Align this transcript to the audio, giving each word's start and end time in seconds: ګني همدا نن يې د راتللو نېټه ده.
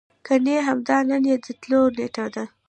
ګني 0.25 0.55
همدا 0.67 0.97
نن 1.09 1.23
يې 1.29 1.35
د 1.41 1.45
راتللو 1.45 1.81
نېټه 1.95 2.25
ده. 2.33 2.43